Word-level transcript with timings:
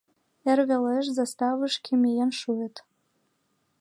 Эр 0.49 0.59
велеш 0.69 1.05
заставышке 1.17 1.93
миен 2.01 2.31
шуыт 2.39 2.75